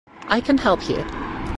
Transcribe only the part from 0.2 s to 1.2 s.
I can help you.